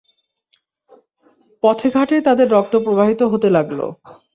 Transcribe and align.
পথে-ঘাটে 1.63 2.17
তাদের 2.21 2.47
রক্ত 2.51 2.73
প্রবাহিত 2.85 3.21
হতে 3.23 3.47
লাগল। 3.49 3.79